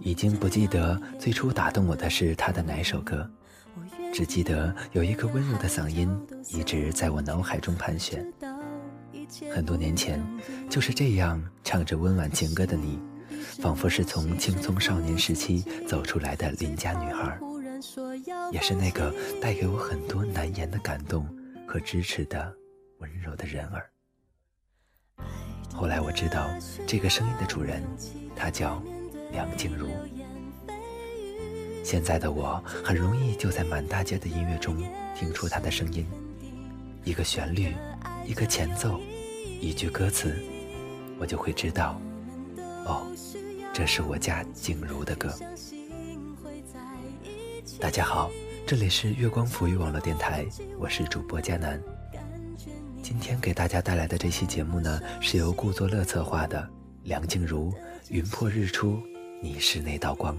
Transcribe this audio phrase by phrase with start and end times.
[0.00, 3.30] 已经不记得最初打动我的是他的哪首歌，
[4.12, 6.10] 只记得有一个温柔的嗓音
[6.48, 8.26] 一直在我脑海中盘旋。
[9.52, 10.18] 很多年前，
[10.70, 12.98] 就是这样唱着温婉情歌的你，
[13.60, 17.38] 仿佛是从青葱少年时期走出来的邻家女孩，
[18.50, 21.28] 也是那个带给我很多难言的感动
[21.66, 22.52] 和支持的
[22.98, 23.90] 温柔的人儿。
[25.74, 26.50] 后来我知道，
[26.86, 27.82] 这个声音的主人，
[28.36, 28.82] 他叫
[29.32, 29.88] 梁静茹。
[31.82, 34.76] 现在的我很容易就在满大街的音乐中
[35.16, 36.06] 听出她的声音，
[37.02, 37.74] 一个旋律，
[38.26, 39.00] 一个前奏，
[39.60, 40.36] 一句歌词，
[41.18, 42.00] 我就会知道，
[42.84, 43.06] 哦，
[43.72, 45.34] 这是我家静茹的歌。
[47.80, 48.30] 大家好，
[48.66, 50.46] 这里是月光抚育网络电台，
[50.78, 51.80] 我是主播佳楠。
[53.10, 56.64] 今天给大家带来的这期节目呢，是由顾作乐策划的。
[57.02, 57.72] 梁静茹
[58.08, 59.00] 《云破日出，
[59.42, 60.32] 你是那道光》。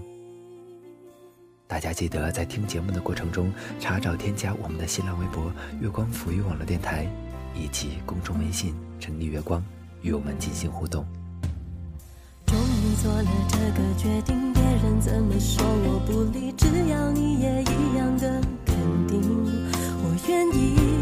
[1.66, 7.06] 大家记得在听节目的过程中，查找添加我们的新浪微博“月光抚育网络电台”
[7.54, 9.62] 以及公众微信“城里月光”，
[10.00, 11.04] 与我们进行互动。
[12.46, 19.20] 终于做了这个决定，别人怎么说我不理，只要你也一样的肯定，
[20.02, 21.01] 我愿意。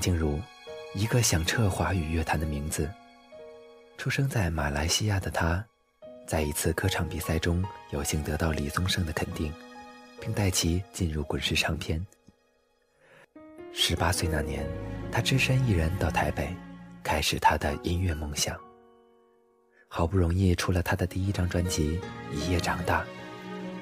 [0.00, 0.40] 静茹，
[0.94, 2.90] 一个响彻华语乐坛的名字。
[3.98, 5.62] 出生在马来西亚的她，
[6.26, 9.52] 在一次歌唱比赛中有幸得到李宗盛的肯定，
[10.18, 12.04] 并带其进入滚石唱片。
[13.72, 14.66] 十八岁那年，
[15.12, 16.48] 她只身一人到台北，
[17.04, 18.58] 开始她的音乐梦想。
[19.86, 22.00] 好不容易出了她的第一张专辑
[22.34, 23.02] 《一夜长大》，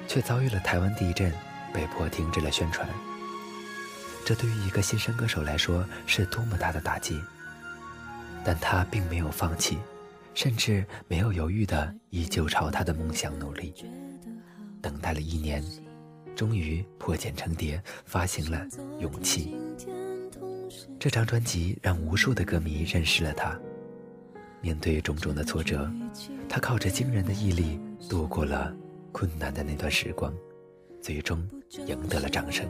[0.07, 1.31] 却遭遇了台湾地震，
[1.73, 2.87] 被迫停止了宣传。
[4.29, 7.19] 这对于一个新生歌手来说是多么大的打击！
[8.45, 9.79] 但他并没有放弃，
[10.35, 13.73] 甚至没有犹豫的依旧朝他的梦想努力。
[14.83, 15.63] 等待了一年，
[16.35, 18.67] 终于破茧成蝶，发行了
[18.99, 19.57] 《勇气》。
[20.99, 23.59] 这张专辑让无数的歌迷认识了他。
[24.61, 25.91] 面对种种的挫折，
[26.47, 28.71] 他靠着惊人的毅力度过了
[29.11, 30.31] 困难的那段时光，
[31.01, 31.43] 最终
[31.87, 32.69] 赢得了掌声。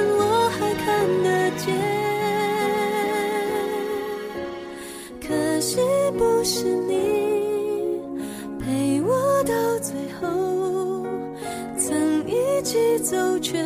[13.41, 13.57] 却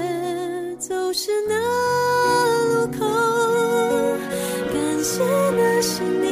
[0.77, 1.55] 走失那
[2.73, 2.99] 路口。
[4.73, 6.27] 感谢那是你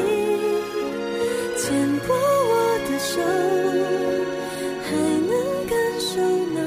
[1.57, 3.21] 牵过我的手，
[4.83, 4.95] 还
[5.27, 5.31] 能
[5.67, 6.11] 感受
[6.53, 6.57] 那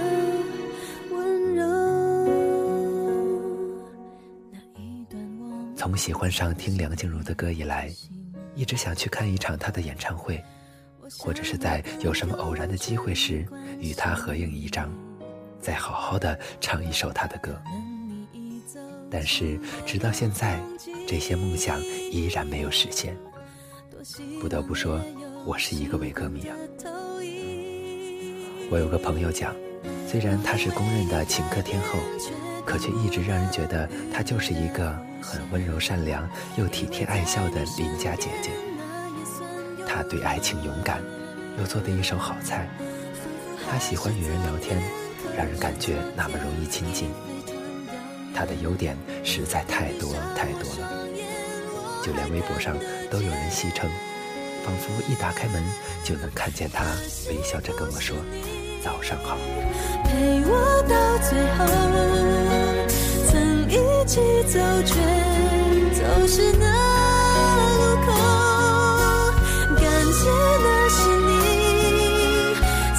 [1.16, 1.16] 温
[1.54, 1.60] 柔。
[5.76, 7.90] 从喜欢上听梁静茹的歌以来，
[8.54, 10.42] 一直想去看一场她的演唱会，
[11.18, 13.46] 或者是在有什么偶然的机会时
[13.80, 14.92] 与她合影一张，
[15.66, 17.60] 再好好的唱一首他的歌。
[19.10, 20.60] 但是直到现在，
[21.08, 23.16] 这些梦想依然没有实现。
[24.40, 25.00] 不得不说，
[25.44, 26.54] 我是一个伪歌迷啊。
[28.70, 29.52] 我有个朋友讲，
[30.06, 31.98] 虽然他是公认的情歌天后，
[32.64, 38.50] 可却一直让人觉得他就是一个很温柔善良又体贴爱笑的邻家姐姐。
[39.84, 41.02] 他对爱情勇敢，
[41.58, 42.68] 又做的一手好菜。
[43.68, 44.80] 他喜欢与人聊天，
[45.36, 47.10] 让人感觉那么容易亲近。
[48.34, 51.06] 他的优点实在太多太多了，
[52.02, 52.76] 就连微博上
[53.10, 53.88] 都有人戏称，
[54.64, 55.62] 仿佛一打开门
[56.04, 56.84] 就能看见他
[57.28, 58.16] 微笑着跟我说
[58.84, 59.36] ：“早上好。”
[60.04, 61.64] 陪我到最后，
[63.30, 63.74] 曾一
[64.06, 64.94] 起走，却
[65.94, 66.66] 走失那
[67.78, 68.08] 路口。
[69.76, 70.28] 感谢
[70.62, 70.96] 那是
[71.26, 71.30] 你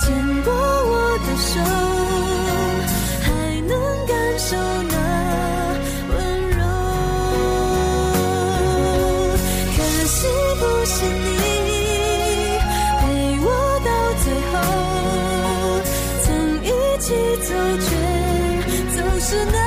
[0.02, 0.06] 牵
[0.44, 0.92] 过我
[1.26, 1.56] 的手，
[19.28, 19.67] 却走失那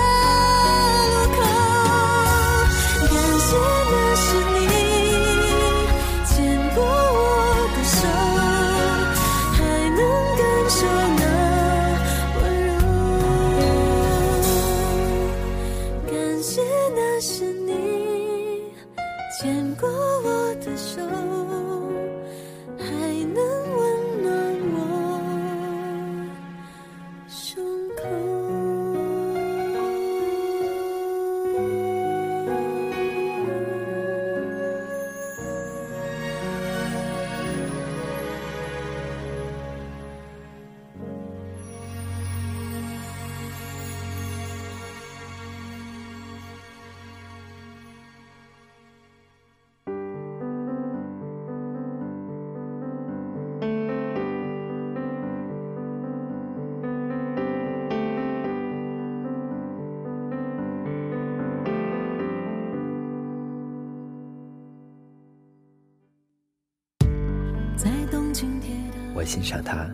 [69.20, 69.86] 我欣赏他，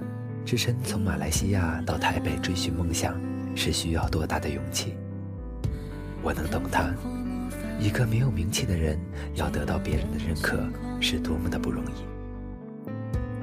[0.44, 3.12] 只身从马来西亚到台北追寻梦想，
[3.56, 4.94] 是需要多大的勇气？
[6.22, 6.94] 我能懂他，
[7.80, 8.96] 一个没有名气的人，
[9.34, 10.64] 要得到别人的认可，
[11.00, 12.06] 是多么的不容易。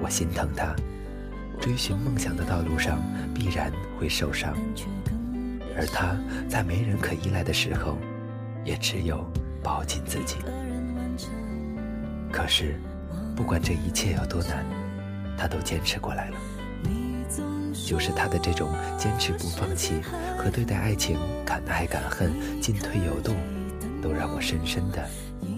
[0.01, 0.73] 我心疼他，
[1.59, 4.55] 追寻梦想的道路上必然会受伤，
[5.75, 6.15] 而他
[6.47, 7.97] 在没人可依赖的时候，
[8.63, 9.21] 也只有
[9.61, 10.37] 抱紧自己。
[12.31, 12.79] 可是，
[13.35, 14.65] 不管这一切有多难，
[15.37, 16.37] 她都坚持过来了。
[17.85, 19.95] 就是他的这种坚持不放弃
[20.37, 23.35] 和对待爱情敢爱敢恨、进退有度，
[24.01, 25.03] 都让我深深的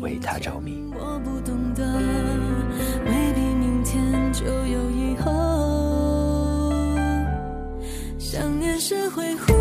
[0.02, 0.92] 为他着迷。
[0.94, 1.86] 我不懂得，
[3.06, 6.72] 明天就有以后。
[8.18, 9.54] 想念是会呼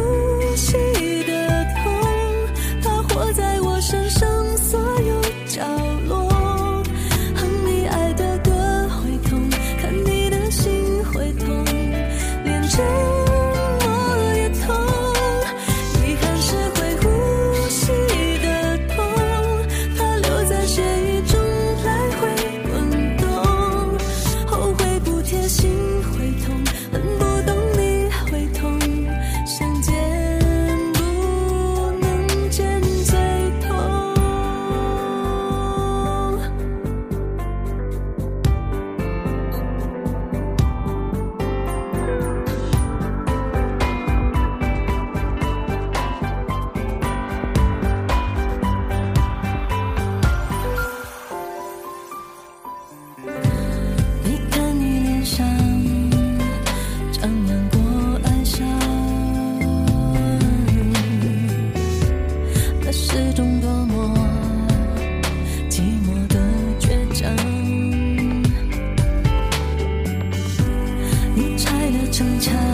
[72.16, 72.74] 争吵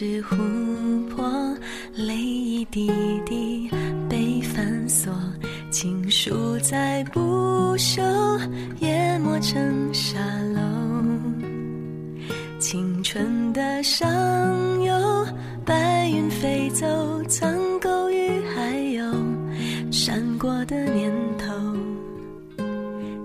[0.00, 0.34] 是琥
[1.10, 1.54] 珀，
[1.94, 2.90] 泪一滴
[3.26, 3.68] 滴
[4.08, 5.12] 被反锁，
[5.70, 8.00] 情书再不朽，
[8.78, 10.18] 淹没成沙
[10.54, 10.60] 漏。
[12.58, 14.08] 青春的上
[14.82, 15.26] 游，
[15.66, 16.86] 白云飞走，
[17.24, 21.52] 苍狗与海鸥闪过的念头，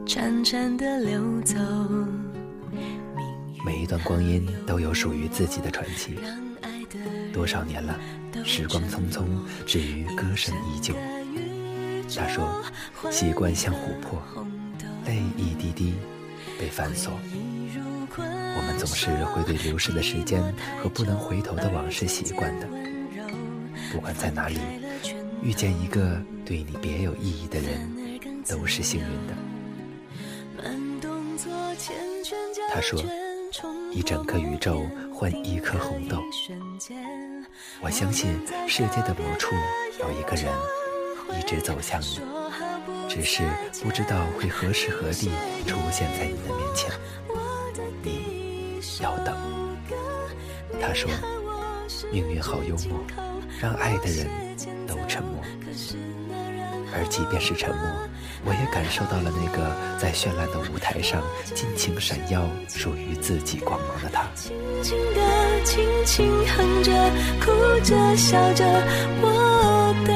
[0.05, 1.55] 潺潺的流走。
[3.65, 6.15] 每一段光阴都有属于自己的传奇。
[7.35, 7.99] 多少年了，
[8.45, 9.25] 时光匆匆，
[9.65, 10.95] 至于歌声依旧。
[12.15, 12.63] 他说
[13.11, 14.23] ：“习惯像琥珀，
[15.05, 15.95] 泪一滴滴
[16.57, 17.11] 被反锁。
[18.17, 20.41] 我们总是会对流逝的时间
[20.81, 22.69] 和不能回头的往事习惯的。
[23.91, 24.57] 不管在哪里，
[25.43, 27.91] 遇见一个对你别有意义的人，
[28.47, 29.35] 都是幸运的。”
[32.73, 33.03] 他说。
[33.95, 36.21] 一整个宇宙换一颗红豆。
[37.79, 38.29] 我相信
[38.67, 39.55] 世界的某处
[40.01, 40.53] 有一个人
[41.39, 42.19] 一直走向你，
[43.07, 43.43] 只是
[43.81, 45.31] 不知道会何时何地
[45.65, 46.91] 出现在你的面前。
[48.03, 49.33] 你要等。
[50.81, 51.09] 他说
[52.11, 52.99] ：“命运好幽默，
[53.61, 54.27] 让爱的人
[54.85, 55.41] 都沉默。
[56.95, 57.85] 而即便是沉默。”
[58.47, 61.19] 我也感受到了那个在绚烂的舞台上
[61.55, 64.27] 尽情闪耀属于自己光芒的他。
[64.35, 66.91] 轻轻的，轻轻哼着，
[67.43, 67.51] 哭
[67.83, 68.63] 着，笑着，
[69.21, 70.13] 我的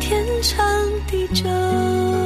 [0.00, 0.64] 天长
[1.08, 2.19] 地久。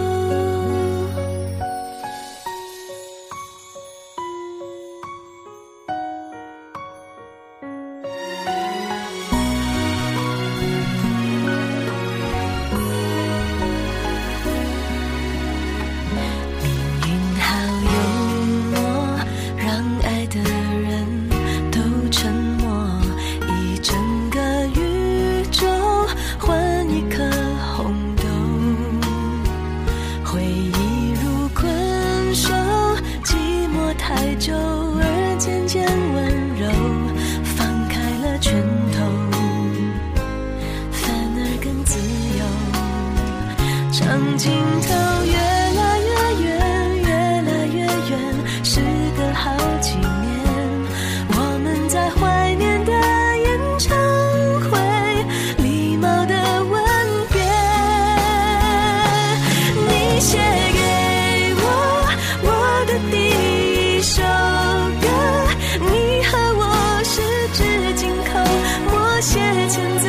[69.66, 70.03] 默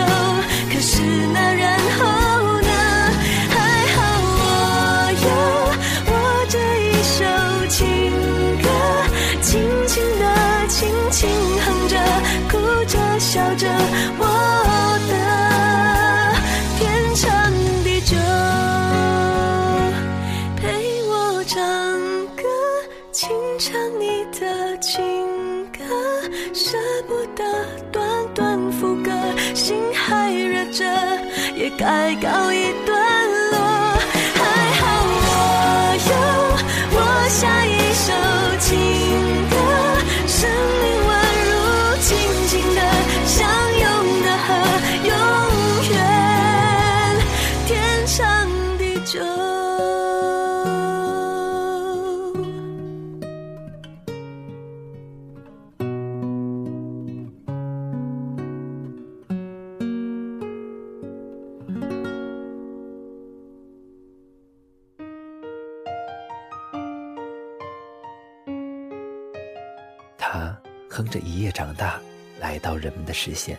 [70.96, 72.00] 哼着一夜长大
[72.40, 73.58] 来到人们的视线。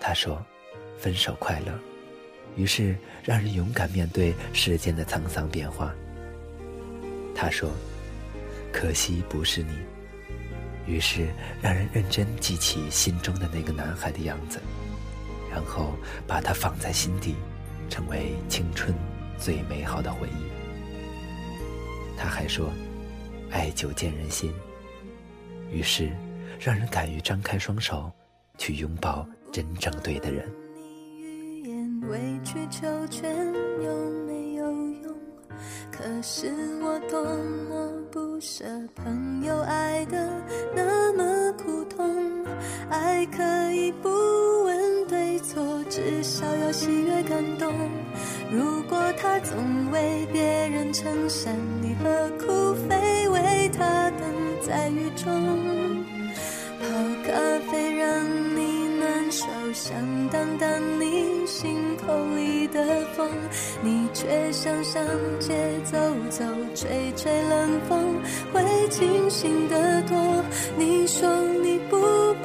[0.00, 0.42] 他说
[0.98, 1.78] ：“分手快乐。”
[2.56, 5.92] 于是让人勇敢面对世间的沧桑变化。
[7.34, 7.70] 他说
[8.72, 9.76] ：“可惜不是你。”
[10.88, 11.28] 于是
[11.60, 14.58] 让人认真记起心中的那个男孩的样子，
[15.50, 15.94] 然后
[16.26, 17.34] 把他放在心底，
[17.90, 18.94] 成为青春
[19.38, 22.16] 最美好的回忆。
[22.16, 22.70] 他还说
[23.52, 24.50] ：“爱久见人心。”
[25.74, 26.08] 于是
[26.60, 28.08] 让人敢于张开双手，
[28.56, 30.48] 去拥抱真正对的人。
[32.08, 33.34] 委曲求全
[33.82, 35.16] 有没有用？
[35.90, 37.24] 可是我多
[37.68, 40.30] 么不舍朋友爱的
[40.76, 42.44] 那么苦痛，
[42.90, 44.08] 爱可以不
[44.64, 47.72] 问对错，至少要喜悦感动。
[48.52, 52.33] 如果他总为别人撑伞，你何苦
[54.66, 55.30] 在雨中？
[56.80, 56.86] 泡
[57.26, 57.32] 咖
[57.70, 58.24] 啡让
[58.56, 59.94] 你暖手，想
[60.28, 61.76] 挡挡你心。
[62.06, 62.84] 口里的
[63.16, 63.30] 风，
[63.82, 65.02] 你却想上
[65.40, 65.96] 街走
[66.28, 68.16] 走，吹吹冷风，
[68.52, 70.16] 会清醒得多。
[70.76, 71.26] 你说
[71.62, 71.96] 你不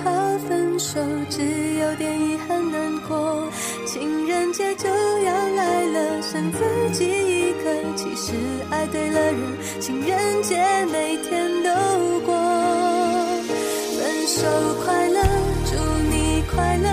[0.02, 0.10] 怕
[0.48, 3.50] 分手，只有点遗憾难过。
[3.86, 6.60] 情人节就要来了，剩自
[6.94, 7.39] 己一。
[8.02, 8.32] 其实
[8.70, 9.36] 爱对了人，
[9.82, 10.56] 情人节
[10.90, 12.34] 每天都过。
[13.98, 14.48] 分手
[14.86, 15.22] 快乐，
[15.66, 15.76] 祝
[16.10, 16.90] 你快乐，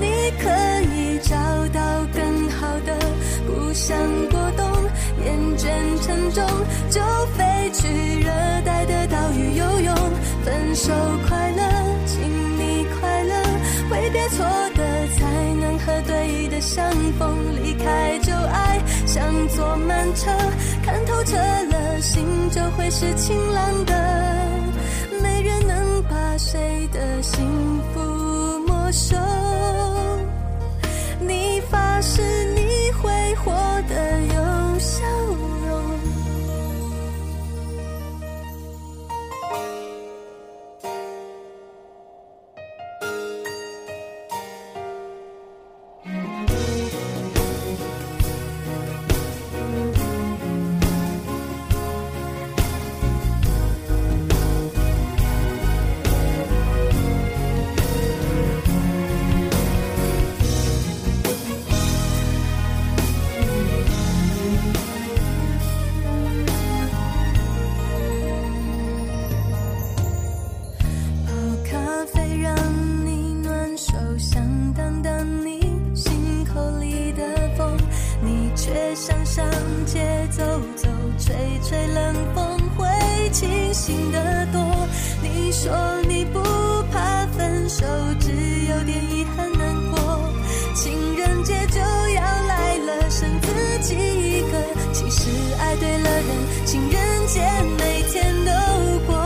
[0.00, 0.48] 你可
[0.94, 1.36] 以找
[1.74, 2.96] 到更好的。
[3.46, 3.70] 不。
[3.74, 3.94] 想
[4.30, 4.66] 过冬，
[5.26, 5.68] 厌倦
[6.00, 6.42] 沉重，
[6.88, 7.02] 就
[7.36, 8.30] 飞去热
[8.64, 9.94] 带的岛屿游泳。
[10.42, 10.90] 分手
[11.28, 11.62] 快乐，
[12.06, 12.18] 请
[12.58, 13.34] 你快乐，
[13.90, 14.42] 挥别错
[14.74, 17.36] 的，才能和对的相逢。
[17.62, 18.80] 离开旧爱，
[19.16, 20.30] 想坐慢车，
[20.84, 23.94] 看透彻了，心就会是晴朗的。
[25.22, 27.42] 没人能把谁的幸
[27.94, 29.16] 福没收。
[95.66, 96.28] 爱对了人
[96.64, 97.40] 情人节
[97.76, 98.52] 每天都
[99.04, 99.16] 过。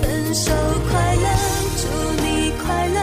[0.00, 0.52] 分手
[0.88, 1.26] 快乐
[1.80, 1.84] 祝
[2.22, 2.98] 你快乐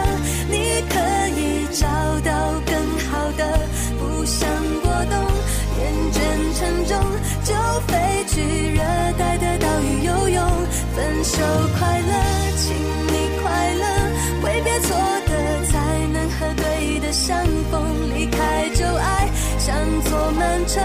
[0.48, 0.56] 你
[0.88, 0.94] 可
[1.38, 1.86] 以找
[2.20, 2.74] 到更
[3.10, 3.68] 好的
[3.98, 4.48] 不想
[4.82, 5.14] 过冬
[5.78, 6.16] 厌倦
[6.56, 6.96] 沉重
[7.44, 7.54] 就
[7.86, 8.40] 飞去
[8.72, 8.80] 热
[9.18, 10.42] 带的岛屿游泳。
[10.96, 11.36] 分手
[11.78, 12.14] 快乐
[12.56, 12.74] 请
[13.12, 13.84] 你快乐
[14.42, 14.96] 挥别错
[15.28, 17.36] 的才能和对的相
[17.70, 18.04] 逢。
[18.16, 20.80] 离开旧爱像坐慢车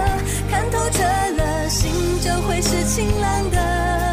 [0.69, 4.08] 透彻了，心就会是晴朗的。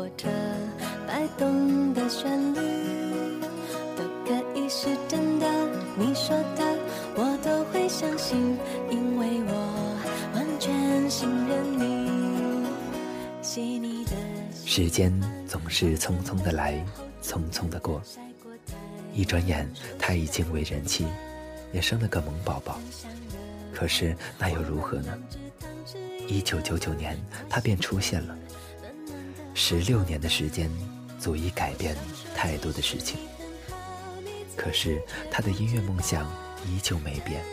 [0.00, 0.28] 小火车
[1.06, 2.58] 摆动的旋律，
[3.94, 5.46] 都可以是真的。
[5.98, 6.64] 你说的，
[7.16, 8.56] 我都会相信，
[8.90, 9.98] 因为我
[10.34, 12.66] 完全信任你。
[13.42, 14.12] 细腻的
[14.54, 15.12] 时间
[15.46, 16.82] 总是匆匆的来，
[17.22, 18.00] 匆匆的过，
[19.12, 21.06] 一转眼他已经为人妻，
[21.74, 22.80] 也生了个萌宝宝。
[23.74, 25.18] 可是那又如何呢？
[26.26, 27.18] 一九九九年，
[27.50, 28.34] 他便出现了。
[29.62, 30.70] 十六年的时间，
[31.18, 31.94] 足以改变
[32.34, 33.18] 太多的事情。
[34.56, 36.26] 可是他的音乐梦想
[36.66, 37.44] 依旧没变。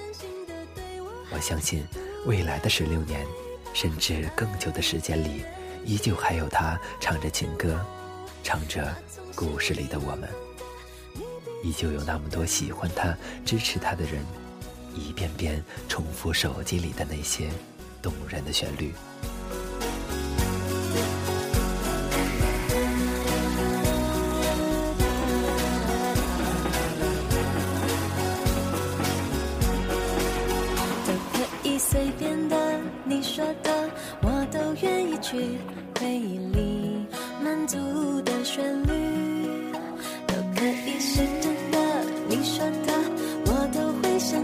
[1.29, 1.85] 我相信，
[2.25, 3.27] 未来的十六年，
[3.73, 5.43] 甚至更久的时间里，
[5.83, 7.85] 依旧还有他唱着情歌，
[8.41, 8.95] 唱着
[9.35, 10.29] 故事里的我们。
[11.61, 13.15] 依旧有那么多喜欢他、
[13.45, 14.25] 支持他的人，
[14.95, 17.49] 一遍遍重复手机里的那些
[18.01, 18.93] 动人的旋律。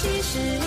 [0.00, 0.57] 其实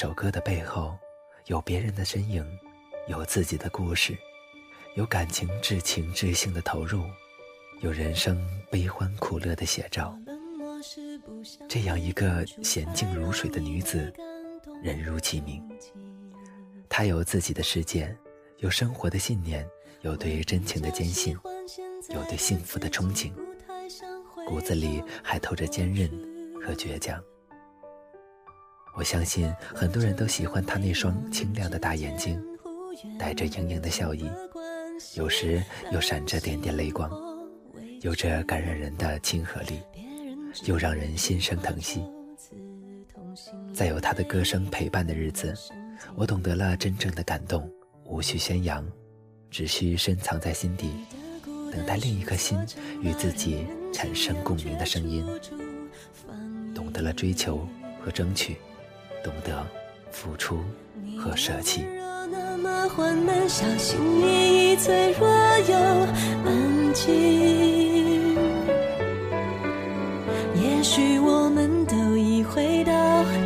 [0.00, 0.98] 首歌的背后，
[1.44, 2.42] 有别人的身影，
[3.06, 4.16] 有自己的故事，
[4.94, 7.04] 有感情至情至性的投入，
[7.82, 10.18] 有人生悲欢苦乐的写照。
[11.68, 14.10] 这样一个娴静如水的女子，
[14.82, 15.62] 人如其名。
[16.88, 18.16] 她有自己的世界，
[18.56, 19.68] 有生活的信念，
[20.00, 21.36] 有对真情的坚信，
[22.08, 23.34] 有对幸福的憧憬，
[24.48, 26.08] 骨子里还透着坚韧
[26.64, 27.22] 和倔强。
[28.94, 32.42] 我相信很多人都喜欢他那双清亮的大眼睛，
[33.18, 34.28] 带着盈盈的笑意，
[35.14, 37.10] 有时又闪着点点泪光，
[38.02, 39.80] 有着感染人的亲和力，
[40.64, 42.02] 又让人心生疼惜。
[43.72, 45.54] 在有他的歌声陪伴的日子，
[46.14, 47.70] 我懂得了真正的感动，
[48.04, 48.84] 无需宣扬，
[49.50, 50.90] 只需深藏在心底，
[51.72, 52.58] 等待另一颗心
[53.00, 55.24] 与自己产生共鸣的声音，
[56.74, 57.66] 懂得了追求
[58.04, 58.56] 和争取。
[59.22, 59.66] 懂得
[60.10, 60.58] 付出
[61.18, 61.84] 和舍弃。
[62.30, 65.28] 那么缓慢，小心翼翼，脆弱
[65.68, 65.76] 又
[66.46, 68.36] 安静。
[70.54, 72.92] 也许我们都已回到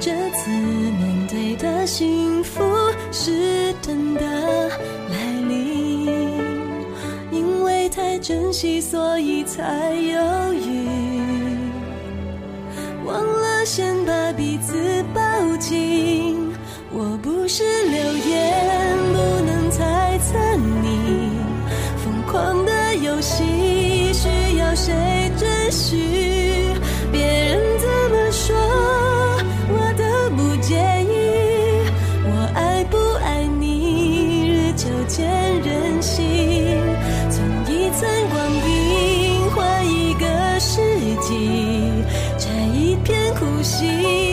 [0.00, 2.62] 这次面对的幸福
[3.10, 6.06] 是真的来临，
[7.30, 10.88] 因为太珍惜，所以才犹豫。
[13.04, 15.20] 忘了先把彼此抱
[15.58, 16.52] 情
[16.90, 20.38] 我不是流言不能猜测
[20.82, 21.30] 你
[21.96, 24.92] 疯狂的游戏需要谁
[25.38, 25.96] 准许
[27.12, 28.56] 别人怎么说
[29.68, 31.88] 我都不介意
[32.24, 35.28] 我爱不爱你日久见
[35.62, 36.80] 人心
[37.30, 40.80] 存一寸光阴换一个世
[41.20, 41.90] 纪
[42.38, 44.23] 摘一片苦心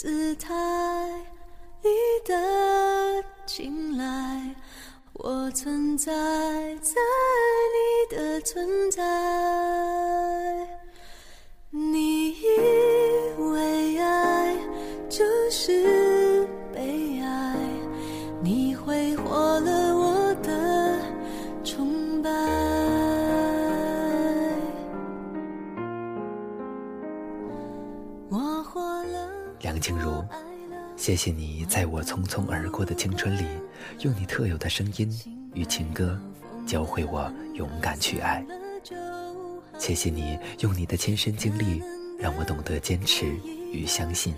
[0.00, 0.54] 姿态，
[1.82, 1.90] 你
[2.24, 4.54] 的青睐，
[5.14, 6.12] 我存在
[6.76, 6.94] 在
[7.74, 9.02] 你的存在。
[31.08, 33.46] 谢谢你在我匆匆而过的青春里，
[34.00, 35.10] 用你特有的声音
[35.54, 36.20] 与情歌，
[36.66, 38.44] 教会我勇敢去爱。
[39.78, 41.82] 谢谢你用你的亲身经历，
[42.18, 43.24] 让我懂得坚持
[43.72, 44.34] 与相信。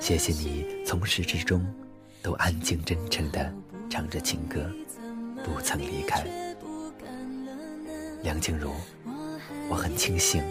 [0.00, 1.64] 谢谢你从始至终
[2.20, 3.54] 都安静真诚地
[3.88, 4.68] 唱着情歌，
[5.44, 6.26] 不曾离开。
[8.24, 8.72] 梁静茹，
[9.70, 10.42] 我很庆幸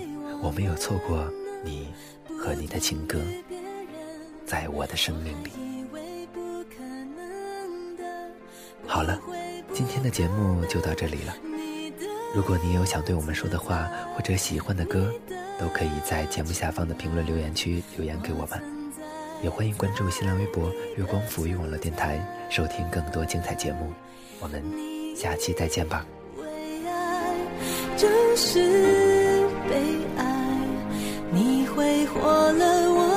[0.41, 1.29] 我没有错过
[1.61, 1.89] 你
[2.39, 3.19] 和你的情歌，
[4.51, 5.51] 在我的生命里。
[8.85, 9.17] 好了，
[9.73, 11.33] 今天的节目就到这里了。
[12.35, 15.09] 如果你有想对我们说的话，或者喜欢的歌，
[15.57, 18.61] 都可以在节目下方的评论留言区留言给我们。
[19.41, 22.19] 也欢迎关注新浪微博“月光抚育网络电台”，
[22.51, 23.93] 收听更多精彩节目。
[24.41, 24.61] 我们
[25.15, 26.05] 下期再见吧。
[26.35, 26.43] 为
[26.89, 27.35] 爱
[27.95, 28.59] 就是
[29.69, 29.77] 被
[30.17, 30.57] 爱，
[31.31, 32.19] 你挥霍
[32.51, 33.10] 了我